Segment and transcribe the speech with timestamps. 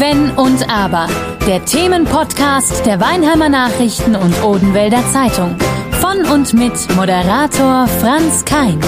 [0.00, 1.08] Wenn und Aber.
[1.46, 5.58] Der Themenpodcast der Weinheimer Nachrichten und Odenwälder Zeitung.
[5.90, 8.80] Von und mit Moderator Franz Kein.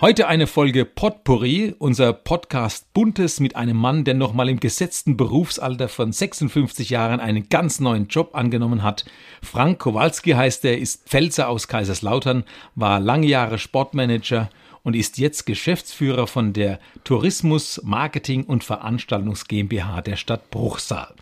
[0.00, 5.88] Heute eine Folge Potpourri, unser Podcast Buntes mit einem Mann, der nochmal im gesetzten Berufsalter
[5.88, 9.04] von 56 Jahren einen ganz neuen Job angenommen hat.
[9.40, 12.42] Frank Kowalski heißt er, ist Pfälzer aus Kaiserslautern,
[12.74, 14.50] war lange Jahre Sportmanager
[14.82, 21.14] und ist jetzt Geschäftsführer von der Tourismus Marketing und Veranstaltungs GmbH der Stadt Bruchsal.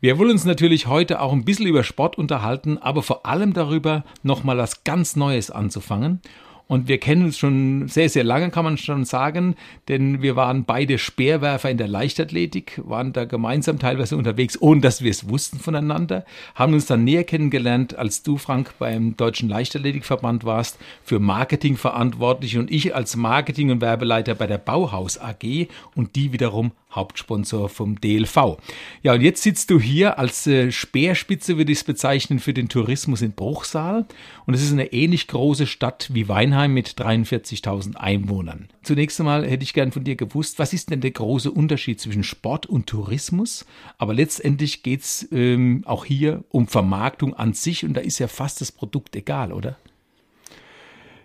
[0.00, 4.04] Wir wollen uns natürlich heute auch ein bisschen über Sport unterhalten, aber vor allem darüber,
[4.22, 6.20] nochmal was ganz Neues anzufangen.
[6.66, 9.54] Und wir kennen uns schon sehr, sehr lange, kann man schon sagen,
[9.88, 15.02] denn wir waren beide Speerwerfer in der Leichtathletik, waren da gemeinsam teilweise unterwegs, ohne dass
[15.02, 20.44] wir es wussten voneinander, haben uns dann näher kennengelernt, als du, Frank, beim Deutschen Leichtathletikverband
[20.44, 26.16] warst, für Marketing verantwortlich und ich als Marketing- und Werbeleiter bei der Bauhaus AG und
[26.16, 28.56] die wiederum Hauptsponsor vom DLV.
[29.02, 32.68] Ja, und jetzt sitzt du hier als äh, Speerspitze, würde ich es bezeichnen, für den
[32.68, 34.06] Tourismus in Bruchsal.
[34.46, 38.68] Und es ist eine ähnlich große Stadt wie Weinheim mit 43.000 Einwohnern.
[38.82, 42.24] Zunächst einmal hätte ich gern von dir gewusst, was ist denn der große Unterschied zwischen
[42.24, 43.66] Sport und Tourismus?
[43.98, 48.28] Aber letztendlich geht es ähm, auch hier um Vermarktung an sich und da ist ja
[48.28, 49.76] fast das Produkt egal, oder?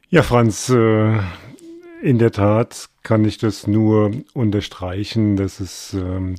[0.10, 1.20] Ja, Franz, äh,
[2.02, 6.36] in der Tat kann ich das nur unterstreichen, dass es, ähm,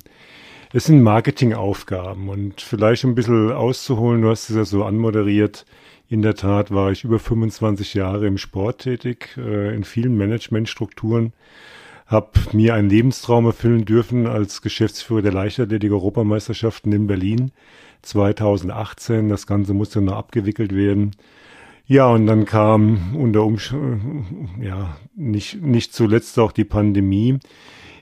[0.73, 5.65] es sind Marketingaufgaben und vielleicht ein bisschen auszuholen, du hast es ja so anmoderiert.
[6.11, 11.31] In der Tat war ich über 25 Jahre im Sport tätig, äh, in vielen Managementstrukturen,
[12.05, 17.51] habe mir einen Lebenstraum erfüllen dürfen als Geschäftsführer der Leichtathletik-Europameisterschaften in Berlin
[18.01, 19.29] 2018.
[19.29, 21.11] Das Ganze musste noch abgewickelt werden.
[21.87, 27.39] Ja, und dann kam unter Umständen, ja, nicht, nicht zuletzt auch die Pandemie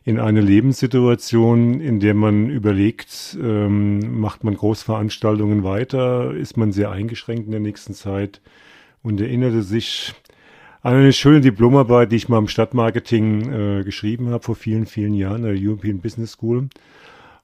[0.03, 6.91] in eine Lebenssituation, in der man überlegt, ähm, macht man Großveranstaltungen weiter, ist man sehr
[6.91, 8.41] eingeschränkt in der nächsten Zeit?
[9.01, 10.13] Und erinnerte sich
[10.81, 15.13] an eine schöne Diplomarbeit, die ich mal im Stadtmarketing äh, geschrieben habe vor vielen, vielen
[15.13, 16.69] Jahren, der European Business School.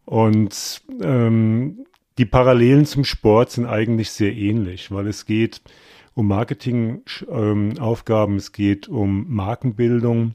[0.05, 1.85] Und ähm,
[2.17, 5.61] die Parallelen zum Sport sind eigentlich sehr ähnlich, weil es geht
[6.13, 10.33] um Marketingaufgaben, ähm, es geht um Markenbildung.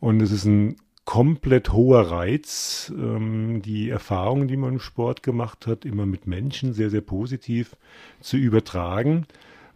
[0.00, 0.76] Und es ist ein
[1.08, 6.74] komplett hoher Reiz, ähm, die Erfahrungen, die man im Sport gemacht hat, immer mit Menschen
[6.74, 7.76] sehr, sehr positiv
[8.20, 9.26] zu übertragen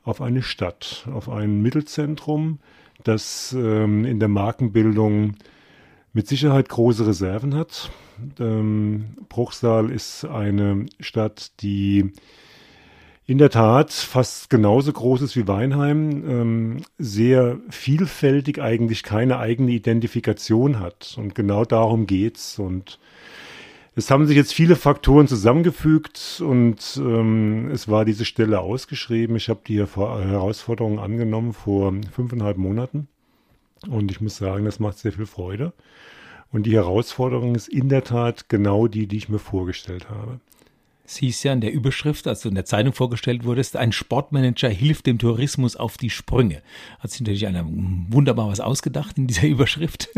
[0.05, 2.59] auf eine Stadt, auf ein Mittelzentrum,
[3.03, 5.37] das ähm, in der Markenbildung
[6.13, 7.91] mit Sicherheit große Reserven hat.
[8.39, 12.13] Ähm, Bruchsal ist eine Stadt, die
[13.27, 19.71] in der Tat fast genauso groß ist wie Weinheim, ähm, sehr vielfältig eigentlich keine eigene
[19.71, 21.15] Identifikation hat.
[21.17, 22.59] Und genau darum geht's.
[22.59, 22.99] Und
[23.95, 29.37] es haben sich jetzt viele Faktoren zusammengefügt und ähm, es war diese Stelle ausgeschrieben.
[29.37, 33.07] Ich habe die Herausforderung angenommen vor fünfeinhalb Monaten.
[33.89, 35.73] Und ich muss sagen, das macht sehr viel Freude.
[36.53, 40.41] Und die Herausforderung ist in der Tat genau die, die ich mir vorgestellt habe.
[41.07, 45.07] Hieß ja in der Überschrift, als du in der Zeitung vorgestellt wurdest, ein Sportmanager hilft
[45.07, 46.63] dem Tourismus auf die Sprünge.
[47.01, 50.09] Hat sich natürlich einer wunderbar was ausgedacht in dieser Überschrift.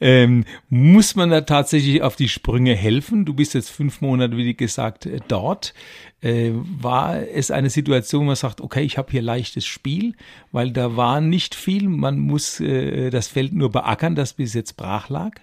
[0.00, 3.24] ähm, muss man da tatsächlich auf die Sprünge helfen?
[3.24, 5.74] Du bist jetzt fünf Monate, wie gesagt, äh, dort.
[6.22, 10.14] Äh, war es eine Situation, wo man sagt, okay, ich habe hier leichtes Spiel,
[10.52, 14.76] weil da war nicht viel, man muss äh, das Feld nur beackern, das bis jetzt
[14.76, 15.40] brach lag?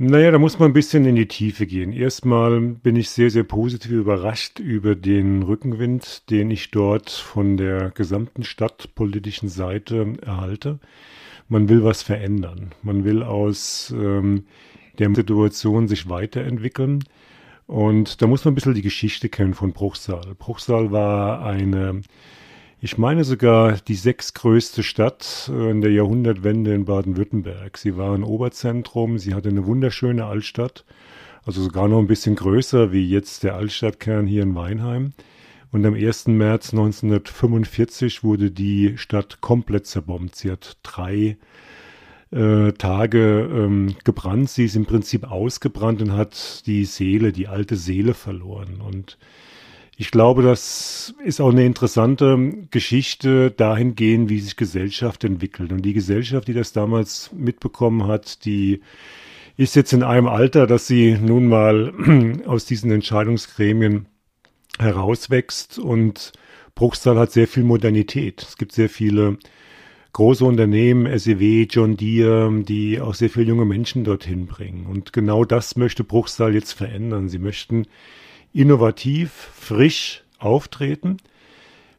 [0.00, 1.92] Naja, da muss man ein bisschen in die Tiefe gehen.
[1.92, 7.90] Erstmal bin ich sehr, sehr positiv überrascht über den Rückenwind, den ich dort von der
[7.90, 10.78] gesamten stadtpolitischen Seite erhalte.
[11.48, 12.70] Man will was verändern.
[12.80, 14.44] Man will aus ähm,
[15.00, 17.02] der Situation sich weiterentwickeln.
[17.66, 20.36] Und da muss man ein bisschen die Geschichte kennen von Bruchsal.
[20.38, 22.02] Bruchsal war eine
[22.80, 27.76] ich meine sogar die sechstgrößte Stadt äh, in der Jahrhundertwende in Baden-Württemberg.
[27.76, 30.84] Sie war ein Oberzentrum, sie hatte eine wunderschöne Altstadt,
[31.44, 35.12] also sogar noch ein bisschen größer wie jetzt der Altstadtkern hier in Weinheim.
[35.70, 36.28] Und am 1.
[36.28, 40.36] März 1945 wurde die Stadt komplett zerbombt.
[40.36, 41.36] Sie hat drei
[42.30, 44.50] äh, Tage ähm, gebrannt.
[44.50, 48.80] Sie ist im Prinzip ausgebrannt und hat die Seele, die alte Seele verloren.
[48.80, 49.18] Und
[50.00, 55.72] ich glaube, das ist auch eine interessante Geschichte dahingehend, wie sich Gesellschaft entwickelt.
[55.72, 58.80] Und die Gesellschaft, die das damals mitbekommen hat, die
[59.56, 61.92] ist jetzt in einem Alter, dass sie nun mal
[62.46, 64.06] aus diesen Entscheidungsgremien
[64.78, 66.30] herauswächst und
[66.76, 68.42] Bruchsal hat sehr viel Modernität.
[68.42, 69.38] Es gibt sehr viele
[70.12, 74.86] große Unternehmen, SEW, John Deere, die auch sehr viele junge Menschen dorthin bringen.
[74.86, 77.28] Und genau das möchte Bruchsal jetzt verändern.
[77.28, 77.86] Sie möchten
[78.52, 81.18] innovativ, frisch auftreten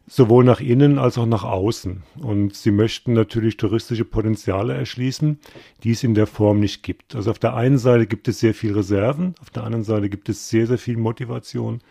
[0.10, 2.02] sowohl nach innen als auch nach außen.
[2.20, 5.40] Und sie möchten natürlich touristische Potenziale erschließen,
[5.84, 7.16] die es in der Form nicht gibt.
[7.16, 10.28] Also auf der einen Seite gibt es sehr viel Reserven, auf der anderen Seite gibt
[10.28, 11.82] es sehr, sehr viel Motivation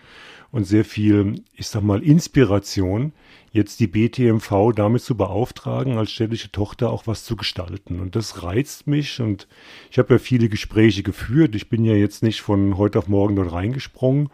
[0.51, 3.13] und sehr viel, ich sag mal, Inspiration,
[3.53, 8.01] jetzt die BTMV damit zu beauftragen, als städtische Tochter auch was zu gestalten.
[8.01, 9.49] Und das reizt mich und
[9.91, 11.55] ich habe ja viele Gespräche geführt.
[11.55, 14.31] Ich bin ja jetzt nicht von heute auf morgen dort reingesprungen,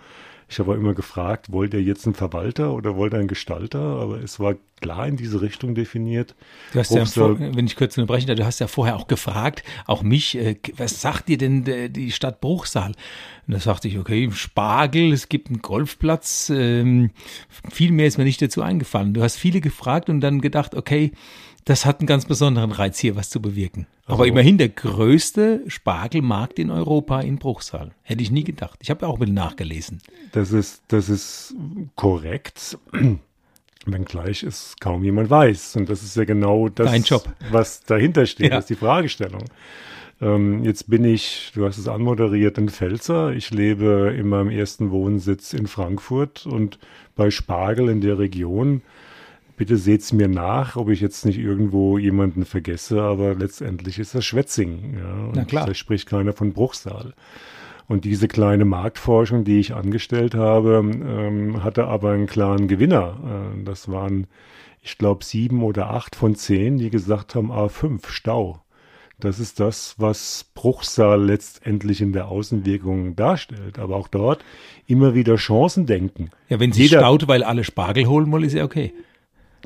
[0.48, 3.80] ich habe immer gefragt, wollt ihr jetzt einen Verwalter oder wollt ihr einen Gestalter?
[3.80, 6.34] Aber es war klar in diese Richtung definiert.
[6.72, 9.64] Du hast ja, vor, wenn ich kurz unterbrechen darf, du hast ja vorher auch gefragt,
[9.86, 12.92] auch mich, äh, was sagt dir denn die Stadt Bruchsal?
[13.46, 17.10] Und da sagte ich, okay, Spargel, es gibt einen Golfplatz, ähm,
[17.70, 19.14] viel mehr ist mir nicht dazu eingefallen.
[19.14, 21.12] Du hast viele gefragt und dann gedacht, okay,
[21.64, 23.86] das hat einen ganz besonderen Reiz, hier was zu bewirken.
[24.06, 24.24] Aber also.
[24.24, 27.92] immerhin der größte Spargelmarkt in Europa in Bruchsal.
[28.02, 28.78] Hätte ich nie gedacht.
[28.82, 30.00] Ich habe auch ein nachgelesen.
[30.32, 31.54] Das ist, das ist
[31.96, 32.78] korrekt.
[33.86, 35.76] Wenngleich es kaum jemand weiß.
[35.76, 36.90] Und das ist ja genau das,
[37.50, 38.58] was dahinter steht, ja.
[38.58, 39.44] ist die Fragestellung.
[40.20, 43.32] Ähm, jetzt bin ich, du hast es anmoderiert, in Pfälzer.
[43.32, 46.78] Ich lebe in meinem ersten Wohnsitz in Frankfurt und
[47.16, 48.82] bei Spargel in der Region
[49.56, 54.24] Bitte seht's mir nach, ob ich jetzt nicht irgendwo jemanden vergesse, aber letztendlich ist das
[54.24, 54.96] Schwetzing.
[54.98, 55.66] Ja, Na klar.
[55.66, 57.14] Da spricht keiner von Bruchsal.
[57.86, 63.52] Und diese kleine Marktforschung, die ich angestellt habe, ähm, hatte aber einen klaren Gewinner.
[63.56, 64.26] Äh, das waren,
[64.82, 68.60] ich glaube, sieben oder acht von zehn, die gesagt haben, A5, Stau.
[69.20, 73.78] Das ist das, was Bruchsal letztendlich in der Außenwirkung darstellt.
[73.78, 74.44] Aber auch dort
[74.86, 76.30] immer wieder Chancen denken.
[76.48, 78.92] Ja, wenn sie staut, weil alle Spargel holen wollen, ist ja okay.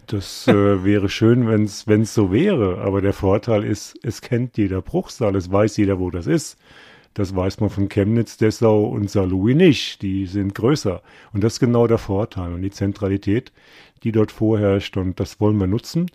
[0.09, 2.79] Das äh, wäre schön, wenn es so wäre.
[2.79, 6.59] Aber der Vorteil ist, es kennt jeder Bruchsal, es weiß jeder, wo das ist.
[7.13, 10.01] Das weiß man von Chemnitz, Dessau und Saarlouis nicht.
[10.01, 11.03] Die sind größer.
[11.35, 13.53] Und das ist genau der Vorteil und die Zentralität,
[14.03, 14.97] die dort vorherrscht.
[14.97, 16.11] Und das wollen wir nutzen.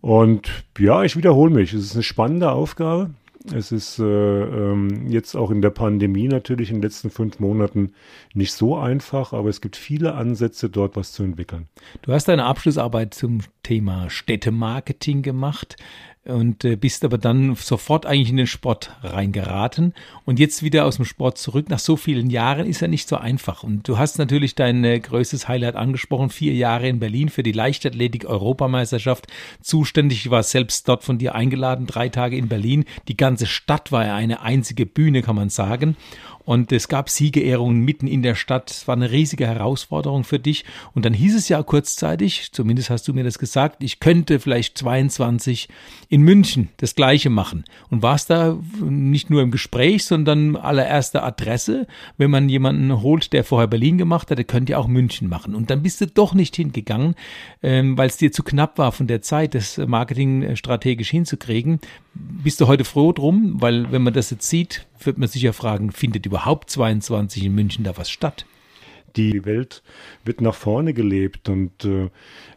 [0.00, 1.72] Und ja, ich wiederhole mich.
[1.72, 3.10] Es ist eine spannende Aufgabe.
[3.52, 7.94] Es ist äh, ähm, jetzt auch in der Pandemie natürlich in den letzten fünf Monaten
[8.34, 11.66] nicht so einfach, aber es gibt viele Ansätze, dort was zu entwickeln.
[12.02, 15.76] Du hast deine Abschlussarbeit zum Thema Städtemarketing gemacht
[16.26, 19.94] und äh, bist aber dann sofort eigentlich in den Sport reingeraten
[20.26, 21.70] und jetzt wieder aus dem Sport zurück.
[21.70, 23.62] Nach so vielen Jahren ist ja nicht so einfach.
[23.62, 27.52] Und du hast natürlich dein äh, größtes Highlight angesprochen, vier Jahre in Berlin für die
[27.52, 29.28] Leichtathletik-Europameisterschaft
[29.62, 30.30] zuständig.
[30.30, 32.84] War selbst dort von dir eingeladen, drei Tage in Berlin.
[33.08, 35.96] Die ganze Stadt war ja eine einzige Bühne, kann man sagen.
[36.44, 38.70] Und es gab Siegerehrungen mitten in der Stadt.
[38.70, 40.64] Es war eine riesige Herausforderung für dich.
[40.94, 44.78] Und dann hieß es ja kurzzeitig, zumindest hast du mir das gesagt, ich könnte vielleicht
[44.78, 45.68] 22
[46.08, 47.64] in München das Gleiche machen.
[47.90, 53.44] Und warst da nicht nur im Gespräch, sondern allererste Adresse, wenn man jemanden holt, der
[53.44, 55.54] vorher Berlin gemacht hat, der könnte ja auch München machen.
[55.54, 57.14] Und dann bist du doch nicht hingegangen,
[57.62, 61.80] ähm, weil es dir zu knapp war von der Zeit, das Marketing strategisch hinzukriegen.
[62.14, 63.60] Bist du heute froh drum?
[63.60, 67.54] Weil wenn man das jetzt sieht, wird man sich ja fragen, findet überhaupt 22 in
[67.54, 68.46] München da was statt?
[69.16, 69.82] Die Welt
[70.24, 72.10] wird nach vorne gelebt und äh,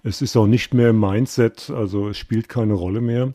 [0.04, 3.32] es ist auch nicht mehr im Mindset, also es spielt keine Rolle mehr.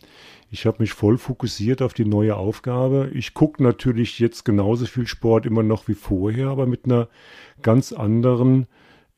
[0.51, 3.11] Ich habe mich voll fokussiert auf die neue Aufgabe.
[3.13, 7.09] Ich gucke natürlich jetzt genauso viel Sport immer noch wie vorher, aber mit einer
[7.61, 8.67] ganz anderen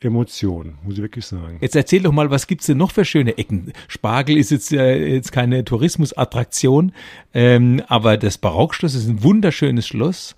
[0.03, 1.59] Emotion, muss ich wirklich sagen.
[1.61, 3.73] Jetzt erzähl doch mal, was gibt's denn noch für schöne Ecken?
[3.89, 6.93] Spargel ist jetzt, äh, jetzt keine Tourismusattraktion,
[7.35, 10.37] ähm, aber das Barockschloss ist ein wunderschönes Schloss.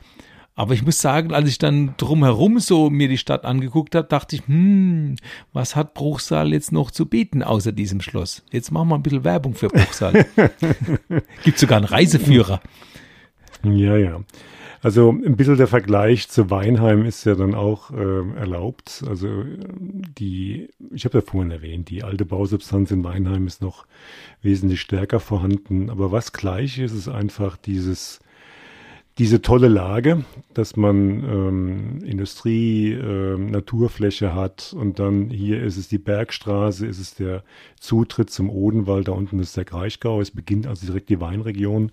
[0.54, 4.36] Aber ich muss sagen, als ich dann drumherum so mir die Stadt angeguckt habe, dachte
[4.36, 5.16] ich, hm,
[5.54, 8.42] was hat Bruchsal jetzt noch zu bieten außer diesem Schloss?
[8.50, 10.26] Jetzt machen wir ein bisschen Werbung für Bruchsal.
[11.44, 12.60] Gibt sogar einen Reiseführer.
[13.64, 14.20] Ja, ja.
[14.82, 19.04] Also ein bisschen der Vergleich zu Weinheim ist ja dann auch äh, erlaubt.
[19.08, 19.44] Also
[20.18, 23.86] die, ich habe ja vorhin erwähnt, die alte Bausubstanz in Weinheim ist noch
[24.42, 25.88] wesentlich stärker vorhanden.
[25.88, 28.18] Aber was gleich ist, ist einfach dieses
[29.18, 30.24] diese tolle Lage,
[30.54, 36.98] dass man ähm, Industrie, äh, Naturfläche hat und dann hier ist es die Bergstraße, ist
[36.98, 37.44] es der
[37.78, 41.92] Zutritt zum Odenwald, da unten ist der Kraichgau, es beginnt also direkt die Weinregion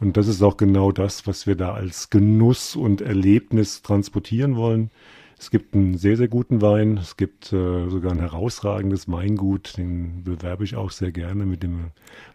[0.00, 4.90] und das ist auch genau das, was wir da als Genuss und Erlebnis transportieren wollen.
[5.38, 6.96] Es gibt einen sehr, sehr guten Wein.
[6.96, 9.76] Es gibt äh, sogar ein herausragendes Weingut.
[9.76, 11.90] Den bewerbe ich auch sehr gerne mit dem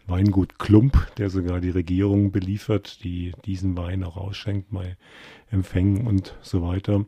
[0.05, 4.97] Weingut Klump, der sogar die Regierung beliefert, die diesen Wein auch ausschenkt bei
[5.49, 7.05] Empfängen und so weiter.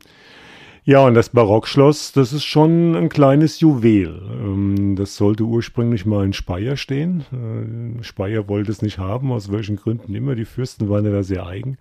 [0.84, 4.20] Ja, und das Barockschloss, das ist schon ein kleines Juwel.
[4.32, 7.24] Ähm, das sollte ursprünglich mal in Speyer stehen.
[7.32, 10.34] Äh, Speyer wollte es nicht haben, aus welchen Gründen immer.
[10.34, 11.78] Die Fürsten waren ja da sehr eigen.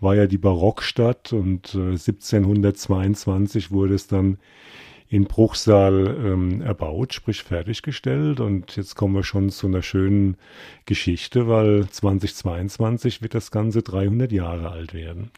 [0.00, 4.36] War ja die Barockstadt und 1722 äh, wurde es dann
[5.08, 8.38] in Bruchsal ähm, erbaut, sprich fertiggestellt.
[8.38, 10.36] Und jetzt kommen wir schon zu einer schönen
[10.84, 15.30] Geschichte, weil 2022 wird das Ganze 300 Jahre alt werden.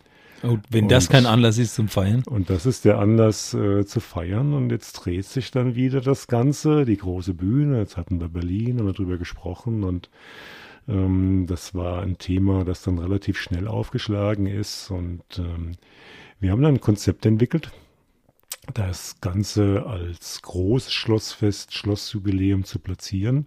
[0.45, 2.23] Und wenn und, das kein Anlass ist zum Feiern?
[2.27, 4.53] Und das ist der Anlass äh, zu feiern.
[4.53, 7.79] Und jetzt dreht sich dann wieder das Ganze, die große Bühne.
[7.79, 9.85] Jetzt hatten wir Berlin, wir drüber gesprochen.
[9.85, 10.11] Und
[10.87, 14.91] ähm, das war ein Thema, das dann relativ schnell aufgeschlagen ist.
[14.91, 15.73] Und ähm,
[16.41, 17.71] wir haben dann ein Konzept entwickelt,
[18.73, 23.47] das Ganze als großes Schlossfest, Schlossjubiläum zu platzieren.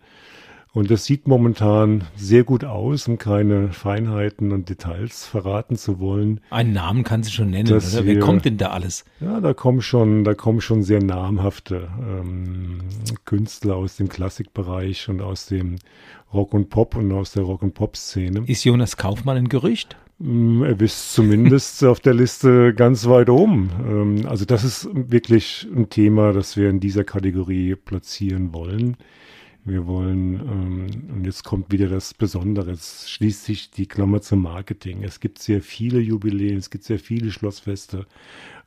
[0.74, 6.40] Und das sieht momentan sehr gut aus, um keine Feinheiten und Details verraten zu wollen.
[6.50, 8.06] Einen Namen kann sie schon nennen, oder?
[8.06, 9.06] Wer kommt denn da alles?
[9.20, 12.80] Ja, da kommen schon, da kommen schon sehr namhafte ähm,
[13.26, 15.78] Künstler aus dem Klassikbereich und aus dem
[16.34, 18.44] Rock und Pop und aus der Rock und Pop Szene.
[18.46, 19.98] Ist Jonas Kaufmann ein Gerücht?
[20.20, 23.70] Mm, er ist zumindest auf der Liste ganz weit oben.
[23.88, 28.98] Ähm, also das ist wirklich ein Thema, das wir in dieser Kategorie platzieren wollen.
[29.68, 34.42] Wir wollen, ähm, und jetzt kommt wieder das Besondere, es schließt sich die Klammer zum
[34.42, 35.04] Marketing.
[35.04, 38.06] Es gibt sehr viele Jubiläen, es gibt sehr viele Schlossfeste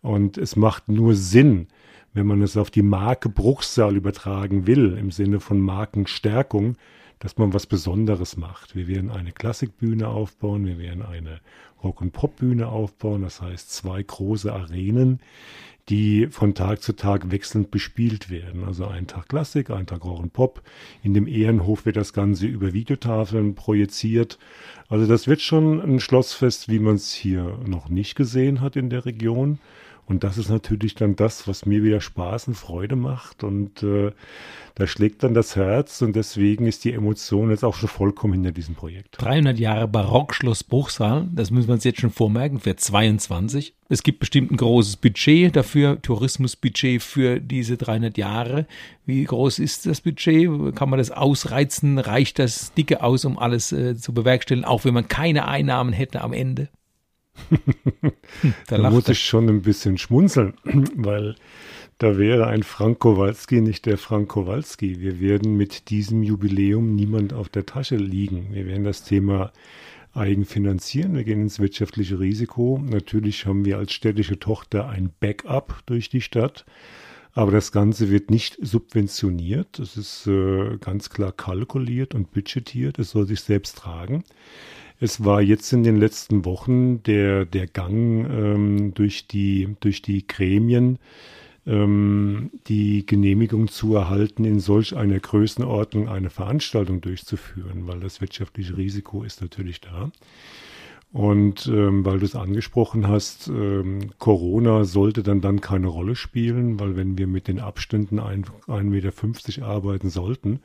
[0.03, 1.69] und es macht nur Sinn,
[2.13, 6.77] wenn man es auf die Marke Bruchsal übertragen will, im Sinne von Markenstärkung,
[7.21, 8.75] dass man was Besonderes macht.
[8.75, 11.41] Wir werden eine Klassikbühne aufbauen, wir werden eine
[11.85, 15.21] Rock- und Popbühne aufbauen, das heißt zwei große Arenen,
[15.89, 18.65] die von Tag zu Tag wechselnd bespielt werden.
[18.65, 20.63] Also ein Tag Klassik, ein Tag Rock und Pop.
[21.03, 24.39] In dem Ehrenhof wird das Ganze über Videotafeln projiziert.
[24.89, 28.89] Also das wird schon ein Schlossfest, wie man es hier noch nicht gesehen hat in
[28.89, 29.59] der Region.
[30.07, 33.45] Und das ist natürlich dann das, was mir wieder Spaß und Freude macht.
[33.45, 34.13] Und äh,
[34.75, 38.53] da schlägt dann das Herz und deswegen ist die Emotion jetzt auch schon vollkommen hinter
[38.53, 39.17] diesem Projekt.
[39.21, 43.75] 300 Jahre Barockschloss Bruchsal, das müssen wir uns jetzt schon vormerken, für 22.
[43.89, 48.67] Es gibt bestimmt ein großes Budget dafür, Tourismusbudget für diese 300 Jahre.
[49.05, 50.49] Wie groß ist das Budget?
[50.77, 51.99] Kann man das ausreizen?
[51.99, 56.23] Reicht das dicke aus, um alles äh, zu bewerkstelligen, auch wenn man keine Einnahmen hätte
[56.23, 56.69] am Ende?
[58.69, 60.55] da, muss ich schon ein bisschen schmunzeln,
[60.95, 61.35] weil
[61.99, 65.01] da wäre ein Frank Kowalski nicht der Frank Kowalski.
[65.01, 68.49] Wir werden mit diesem Jubiläum niemand auf der Tasche liegen.
[68.53, 69.53] Wir werden das Thema
[70.15, 71.15] eigenfinanzieren.
[71.15, 72.81] Wir gehen ins wirtschaftliche Risiko.
[72.83, 76.65] Natürlich haben wir als städtische Tochter ein Backup durch die Stadt.
[77.33, 79.79] Aber das Ganze wird nicht subventioniert.
[79.79, 82.99] Es ist äh, ganz klar kalkuliert und budgetiert.
[82.99, 84.25] Es soll sich selbst tragen.
[84.99, 90.27] Es war jetzt in den letzten Wochen der, der Gang ähm, durch, die, durch die
[90.27, 90.99] Gremien,
[91.67, 98.77] ähm, die Genehmigung zu erhalten, in solch einer Größenordnung eine Veranstaltung durchzuführen, weil das wirtschaftliche
[98.77, 100.11] Risiko ist natürlich da.
[101.13, 106.79] Und ähm, weil du es angesprochen hast, ähm, Corona sollte dann dann keine Rolle spielen,
[106.79, 110.61] weil wenn wir mit den Abständen 1,50 Meter arbeiten sollten,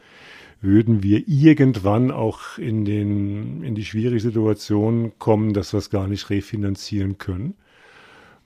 [0.62, 6.08] würden wir irgendwann auch in, den, in die schwierige Situation kommen, dass wir es gar
[6.08, 7.56] nicht refinanzieren können.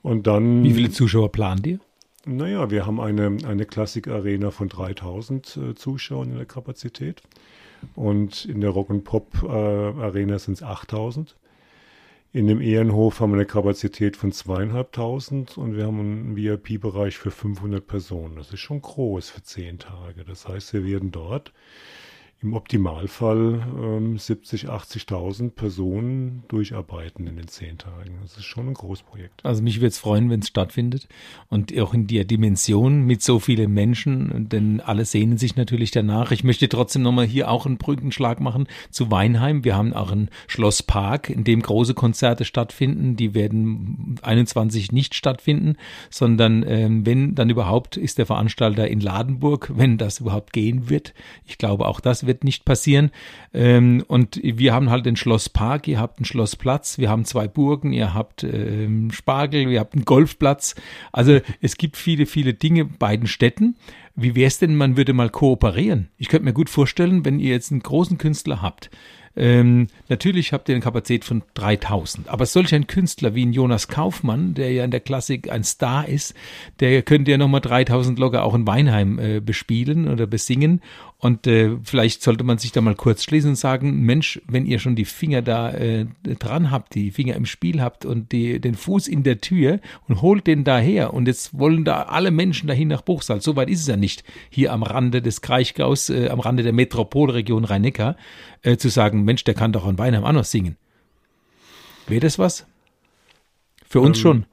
[0.02, 0.64] Und dann.
[0.64, 1.80] Wie viele Zuschauer planen ihr?
[2.24, 7.22] Naja, wir haben eine, eine Klassik-Arena von 3000 äh, Zuschauern in der Kapazität.
[7.94, 11.36] Und in der Rock- and Pop-Arena äh, sind es 8000.
[12.32, 17.32] In dem Ehrenhof haben wir eine Kapazität von zweieinhalbtausend und wir haben einen VIP-Bereich für
[17.32, 18.36] 500 Personen.
[18.36, 20.24] Das ist schon groß für zehn Tage.
[20.24, 21.52] Das heißt, wir werden dort
[22.42, 28.18] im Optimalfall ähm, 70, 80.000 Personen durcharbeiten in den zehn Tagen.
[28.22, 29.44] Das ist schon ein Großprojekt.
[29.44, 31.06] Also mich würde es freuen, wenn es stattfindet
[31.50, 36.30] und auch in der Dimension mit so vielen Menschen, denn alle sehnen sich natürlich danach.
[36.30, 39.62] Ich möchte trotzdem nochmal hier auch einen Brückenschlag machen zu Weinheim.
[39.64, 43.16] Wir haben auch einen Schlosspark, in dem große Konzerte stattfinden.
[43.16, 45.76] Die werden 21 nicht stattfinden,
[46.08, 51.12] sondern ähm, wenn dann überhaupt ist der Veranstalter in Ladenburg, wenn das überhaupt gehen wird.
[51.44, 53.10] Ich glaube, auch das wird wird nicht passieren.
[53.52, 57.92] Ähm, und wir haben halt den Schlosspark, ihr habt einen Schlossplatz, wir haben zwei Burgen,
[57.92, 60.76] ihr habt ähm, Spargel, ihr habt einen Golfplatz.
[61.12, 63.76] Also es gibt viele, viele Dinge beiden Städten.
[64.14, 66.08] Wie wäre es denn, man würde mal kooperieren?
[66.18, 68.90] Ich könnte mir gut vorstellen, wenn ihr jetzt einen großen Künstler habt,
[69.36, 73.86] ähm, natürlich habt ihr eine Kapazität von 3000, aber solch ein Künstler wie ein Jonas
[73.86, 76.34] Kaufmann, der ja in der Klassik ein Star ist,
[76.80, 80.80] der könnte ja nochmal 3000 locker auch in Weinheim äh, bespielen oder besingen
[81.22, 84.78] Und äh, vielleicht sollte man sich da mal kurz schließen und sagen, Mensch, wenn ihr
[84.78, 88.74] schon die Finger da äh, dran habt, die Finger im Spiel habt und die, den
[88.74, 92.88] Fuß in der Tür und holt den daher und jetzt wollen da alle Menschen dahin
[92.88, 93.42] nach Bruchsal.
[93.42, 96.72] So weit ist es ja nicht, hier am Rande des Kraichgaus, äh, am Rande der
[96.72, 98.16] Metropolregion Rhein-Neckar,
[98.62, 100.76] äh, zu sagen, Mensch, der kann doch an Weinheim auch noch singen.
[102.06, 102.66] Wäre das was?
[103.88, 104.46] Für uns ähm, schon.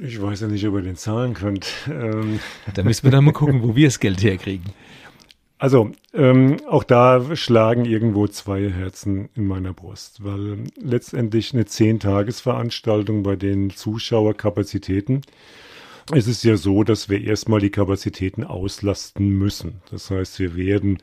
[0.00, 1.66] Ich weiß ja nicht, ob ihr den zahlen könnt.
[1.88, 2.40] Ähm.
[2.74, 4.66] Da müssen wir dann mal gucken, wo wir das Geld herkriegen.
[5.58, 13.22] Also, ähm, auch da schlagen irgendwo zwei Herzen in meiner Brust, weil letztendlich eine Zehn-Tages-Veranstaltung
[13.22, 15.22] bei den Zuschauerkapazitäten
[16.10, 19.82] es ist ja so, dass wir erstmal die Kapazitäten auslasten müssen.
[19.90, 20.98] Das heißt, wir werden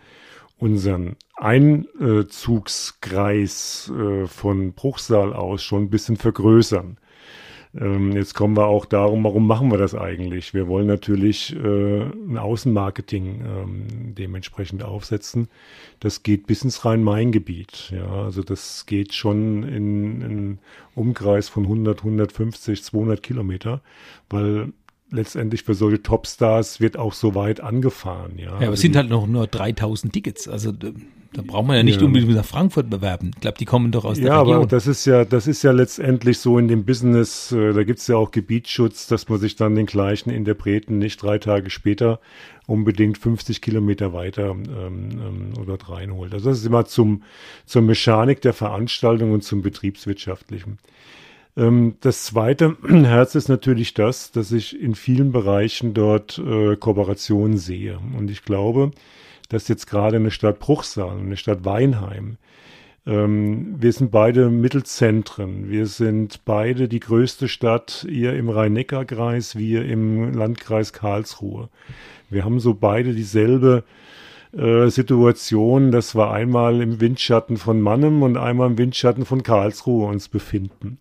[0.60, 6.98] unseren Einzugskreis äh, von Bruchsal aus schon ein bisschen vergrößern.
[7.76, 10.56] Ähm, jetzt kommen wir auch darum, warum machen wir das eigentlich?
[10.56, 15.50] Wir wollen natürlich äh, ein Außenmarketing ähm, dementsprechend aufsetzen.
[16.00, 17.94] Das geht bis ins Rhein-Main-Gebiet.
[17.96, 20.60] Ja, also das geht schon in, in
[20.96, 23.82] Umkreis von 100, 150, 200 Kilometer,
[24.30, 24.74] weil
[25.12, 28.34] letztendlich für solche Topstars wird auch so weit angefahren.
[28.38, 30.48] Ja, ja aber also es sind halt noch nur 3000 Tickets.
[30.48, 30.72] Also
[31.34, 32.08] da braucht man ja nicht ja.
[32.08, 33.32] unbedingt nach Frankfurt bewerben.
[33.36, 34.50] Ich glaube, die kommen doch aus der ja, Region.
[34.50, 37.84] Ja, aber das ist ja, das ist ja letztendlich so in dem Business, äh, da
[37.84, 41.70] gibt es ja auch Gebietsschutz, dass man sich dann den gleichen Interpreten nicht drei Tage
[41.70, 42.20] später
[42.66, 46.34] unbedingt 50 Kilometer weiter ähm, ähm, oder reinholt.
[46.34, 47.24] Also das ist immer zum,
[47.66, 50.80] zur Mechanik der Veranstaltung und zum Betriebswirtschaftlichen.
[51.60, 57.58] Ähm, das zweite Herz ist natürlich das, dass ich in vielen Bereichen dort äh, Kooperationen
[57.58, 58.00] sehe.
[58.18, 58.92] Und ich glaube,
[59.50, 62.38] dass jetzt gerade eine Stadt Bruchsal und eine Stadt Weinheim,
[63.06, 65.70] ähm, wir sind beide Mittelzentren.
[65.70, 71.70] Wir sind beide die größte Stadt, ihr im Rhein-Neckar-Kreis, wir im Landkreis Karlsruhe.
[72.30, 73.84] Wir haben so beide dieselbe
[74.54, 80.08] äh, Situation, dass wir einmal im Windschatten von Mannem und einmal im Windschatten von Karlsruhe
[80.08, 81.00] uns befinden.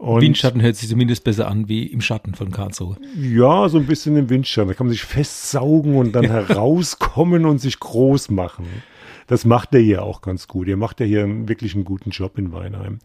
[0.00, 2.96] Und Windschatten hört sich zumindest besser an wie im Schatten von Karlsruhe.
[3.20, 4.68] Ja, so ein bisschen im Windschatten.
[4.68, 8.64] Da kann man sich festsaugen und dann herauskommen und sich groß machen.
[9.26, 10.68] Das macht er hier auch ganz gut.
[10.68, 12.98] Er macht ja hier wirklich einen guten Job in Weinheim.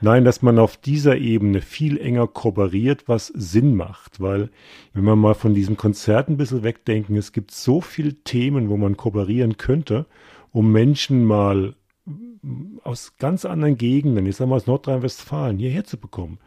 [0.00, 4.48] Nein, dass man auf dieser Ebene viel enger kooperiert, was Sinn macht, weil
[4.94, 8.76] wenn wir mal von diesem Konzert ein bisschen wegdenken, es gibt so viele Themen, wo
[8.76, 10.06] man kooperieren könnte,
[10.52, 11.74] um Menschen mal
[12.84, 16.38] aus ganz anderen Gegenden, ich sage mal aus Nordrhein-Westfalen, hierher zu bekommen.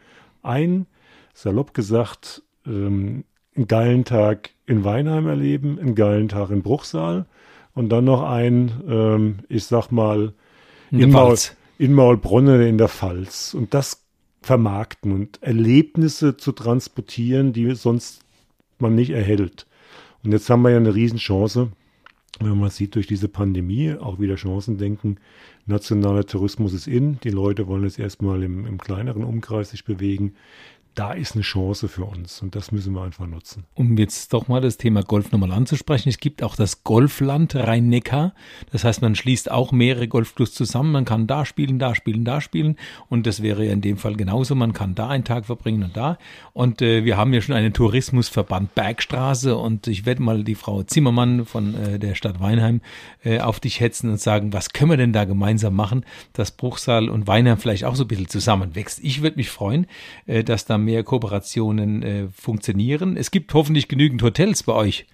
[0.42, 0.86] Ein,
[1.34, 3.24] salopp gesagt, ähm,
[3.54, 7.26] einen geilen Tag in Weinheim erleben, einen geilen Tag in Bruchsal
[7.74, 10.32] und dann noch ein, ähm, ich sag mal,
[10.90, 11.36] in, Maul,
[11.78, 13.54] in Maulbronne in der Pfalz.
[13.54, 14.04] Und das
[14.42, 18.22] vermarkten und Erlebnisse zu transportieren, die sonst
[18.78, 19.66] man nicht erhält.
[20.24, 21.70] Und jetzt haben wir ja eine Riesenchance,
[22.40, 25.18] wenn man sieht, durch diese Pandemie auch wieder Chancen denken,
[25.66, 30.34] nationaler Tourismus ist in, die Leute wollen jetzt erstmal im, im kleineren Umkreis sich bewegen
[30.94, 33.64] da ist eine Chance für uns und das müssen wir einfach nutzen.
[33.74, 38.34] Um jetzt doch mal das Thema Golf nochmal anzusprechen, es gibt auch das Golfland Rhein-Neckar.
[38.70, 40.92] Das heißt, man schließt auch mehrere Golfclubs zusammen.
[40.92, 42.76] Man kann da spielen, da spielen, da spielen
[43.08, 44.54] und das wäre ja in dem Fall genauso.
[44.54, 46.18] Man kann da einen Tag verbringen und da.
[46.52, 50.82] Und äh, wir haben ja schon einen Tourismusverband Bergstraße und ich werde mal die Frau
[50.82, 52.82] Zimmermann von äh, der Stadt Weinheim
[53.24, 57.08] äh, auf dich hetzen und sagen, was können wir denn da gemeinsam machen, dass Bruchsal
[57.08, 59.00] und Weinheim vielleicht auch so ein bisschen zusammenwächst.
[59.02, 59.86] Ich würde mich freuen,
[60.26, 63.16] äh, dass da mehr Kooperationen äh, funktionieren.
[63.16, 65.06] Es gibt hoffentlich genügend Hotels bei euch.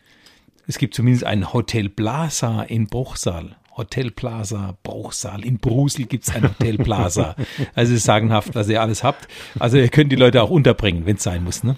[0.67, 3.57] Es gibt zumindest ein Hotel Plaza in Bruchsal.
[3.77, 5.45] Hotel Plaza, Bruchsal.
[5.45, 7.37] In Brusel gibt es ein Hotel Plaza.
[7.75, 9.29] Also es ist sagenhaft, was ihr alles habt.
[9.59, 11.63] Also ihr könnt die Leute auch unterbringen, wenn es sein muss.
[11.63, 11.77] Ne?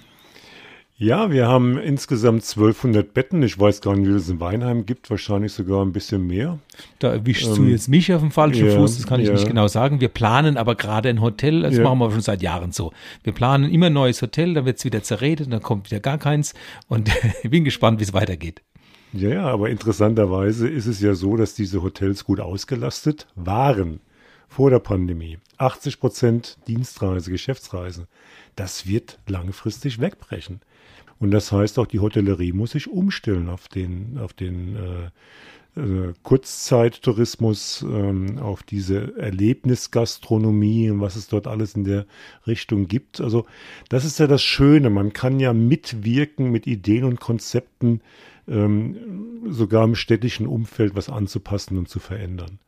[1.01, 3.41] Ja, wir haben insgesamt 1200 Betten.
[3.41, 5.09] Ich weiß gar nicht, wie es in Weinheim gibt.
[5.09, 6.59] Wahrscheinlich sogar ein bisschen mehr.
[6.99, 8.97] Da erwischst ähm, du jetzt mich auf dem falschen ja, Fuß.
[8.97, 9.33] Das kann ich ja.
[9.33, 9.99] nicht genau sagen.
[9.99, 11.63] Wir planen aber gerade ein Hotel.
[11.63, 11.81] Das ja.
[11.81, 12.93] machen wir schon seit Jahren so.
[13.23, 14.53] Wir planen immer ein neues Hotel.
[14.53, 15.51] Dann wird es wieder zerredet.
[15.51, 16.53] Dann kommt wieder gar keins.
[16.87, 17.09] Und
[17.41, 18.61] ich bin gespannt, wie es weitergeht.
[19.11, 24.01] Ja, ja, aber interessanterweise ist es ja so, dass diese Hotels gut ausgelastet waren
[24.47, 25.39] vor der Pandemie.
[25.57, 28.07] 80 Prozent Dienstreise, Geschäftsreise.
[28.55, 30.61] Das wird langfristig wegbrechen.
[31.19, 36.13] Und das heißt auch, die Hotellerie muss sich umstellen auf den, auf den äh, äh,
[36.23, 42.05] Kurzzeittourismus, ähm, auf diese Erlebnisgastronomie und was es dort alles in der
[42.45, 43.21] Richtung gibt.
[43.21, 43.45] Also
[43.87, 44.89] das ist ja das Schöne.
[44.89, 48.01] Man kann ja mitwirken mit Ideen und Konzepten,
[48.47, 52.59] ähm, sogar im städtischen Umfeld was anzupassen und zu verändern.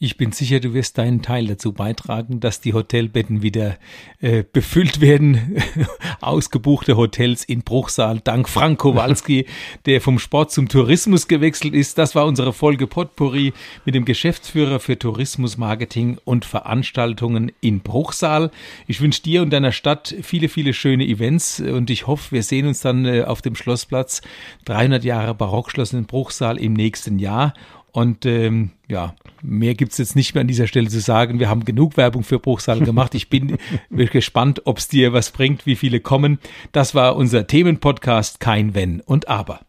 [0.00, 3.76] Ich bin sicher, du wirst deinen Teil dazu beitragen, dass die Hotelbetten wieder
[4.20, 5.62] äh, befüllt werden.
[6.20, 9.46] Ausgebuchte Hotels in Bruchsal, dank Frank Kowalski,
[9.86, 11.96] der vom Sport zum Tourismus gewechselt ist.
[11.96, 13.52] Das war unsere Folge Potpourri
[13.84, 18.50] mit dem Geschäftsführer für Tourismus, Marketing und Veranstaltungen in Bruchsal.
[18.88, 22.66] Ich wünsche dir und deiner Stadt viele, viele schöne Events und ich hoffe, wir sehen
[22.66, 24.22] uns dann äh, auf dem Schlossplatz
[24.64, 27.54] 300 Jahre Barockschloss in Bruchsal im nächsten Jahr.
[27.94, 31.38] Und ähm, ja, mehr gibt's jetzt nicht mehr an dieser Stelle zu sagen.
[31.38, 33.14] Wir haben genug Werbung für Bruchsal gemacht.
[33.14, 33.56] Ich bin
[33.88, 36.40] gespannt, ob's dir was bringt, wie viele kommen.
[36.72, 39.60] Das war unser Themenpodcast Kein Wenn und Aber.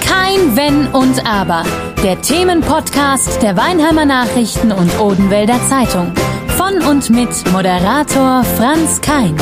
[0.00, 1.62] Kein Wenn und Aber.
[2.02, 6.12] Der Themenpodcast der Weinheimer Nachrichten und Odenwälder Zeitung.
[6.48, 9.36] Von und mit Moderator Franz Kein.